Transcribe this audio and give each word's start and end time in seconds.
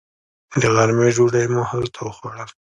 د 0.61 0.63
غرمې 0.75 1.09
ډوډۍ 1.15 1.45
مو 1.53 1.61
هلته 1.71 1.99
وخوړل. 2.03 2.49